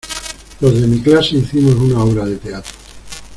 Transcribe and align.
los 0.61 0.81
de 0.81 0.87
mi 0.87 0.99
clase 0.99 1.35
hicimos 1.35 1.75
una 1.75 2.03
obra 2.03 2.25
de 2.25 2.37
teatro. 2.37 2.73